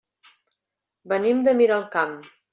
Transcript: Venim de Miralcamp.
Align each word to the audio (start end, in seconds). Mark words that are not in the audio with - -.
Venim 1.13 1.45
de 1.49 1.55
Miralcamp. 1.61 2.19